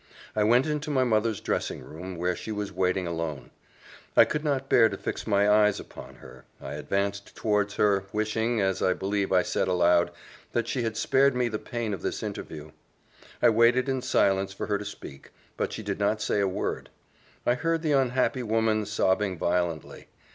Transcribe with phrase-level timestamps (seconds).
[0.35, 3.51] I went into my mother's dressing room, where she was waiting alone.
[4.17, 8.59] I could not bear to fix my eyes upon her; I advanced towards her, wishing,
[8.59, 10.09] as I believe I said aloud,
[10.53, 12.71] that she had spared me the pain of this interview.
[13.43, 16.89] I waited in silence for her to speak, but she did not say a word
[17.45, 20.07] I heard the unhappy woman sobbing violently.